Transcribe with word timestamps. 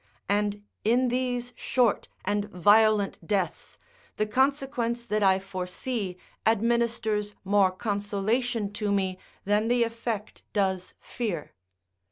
And 0.27 0.63
in 0.83 1.09
these 1.09 1.53
short 1.55 2.09
and 2.25 2.45
violent 2.45 3.19
deaths, 3.23 3.77
the 4.17 4.25
consequence 4.25 5.05
that 5.05 5.21
I 5.21 5.37
foresee 5.37 6.17
administers 6.43 7.35
more 7.43 7.69
consolation 7.69 8.73
to 8.73 8.91
me 8.91 9.19
than 9.45 9.67
the 9.67 9.83
effect 9.83 10.41
does 10.53 10.95
fear. 10.99 11.51